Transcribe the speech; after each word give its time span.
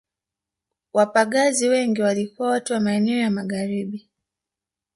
Wapagazi 0.93 1.69
wengi 1.69 2.01
walikuwa 2.01 2.49
watu 2.49 2.73
wa 2.73 2.79
maeneo 2.79 3.17
ya 3.17 3.31
Magharibi 3.31 4.09